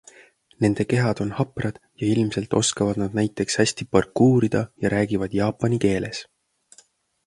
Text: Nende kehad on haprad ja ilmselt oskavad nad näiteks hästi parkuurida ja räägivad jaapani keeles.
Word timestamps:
Nende 0.63 0.85
kehad 0.93 1.21
on 1.25 1.33
haprad 1.39 1.77
ja 2.03 2.07
ilmselt 2.15 2.57
oskavad 2.63 2.99
nad 3.03 3.19
näiteks 3.21 3.63
hästi 3.63 3.89
parkuurida 3.93 4.67
ja 4.85 4.97
räägivad 4.99 5.41
jaapani 5.43 5.85
keeles. 5.89 6.29